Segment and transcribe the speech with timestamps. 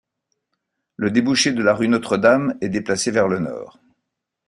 [0.95, 3.77] Le débouché de la rue Notre-Dame est déplacé vers le nord.